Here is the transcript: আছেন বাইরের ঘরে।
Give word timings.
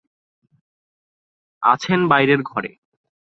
আছেন 1.63 1.99
বাইরের 2.07 2.41
ঘরে। 2.43 2.71